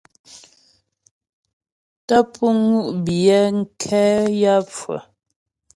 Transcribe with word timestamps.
Tə́ 2.07 2.21
pú 2.31 2.45
ŋú' 2.63 2.83
biyɛ 3.05 3.39
nkɛ 3.59 4.01
yaə́pfʉə́'ə. 4.41 4.99